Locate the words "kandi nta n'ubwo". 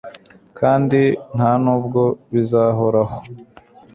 0.59-2.01